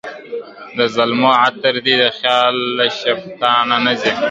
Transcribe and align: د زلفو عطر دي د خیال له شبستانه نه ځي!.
د 0.77 0.79
زلفو 0.95 1.29
عطر 1.41 1.75
دي 1.85 1.95
د 2.01 2.05
خیال 2.17 2.55
له 2.77 2.85
شبستانه 2.99 3.77
نه 3.85 3.93
ځي!. 4.01 4.13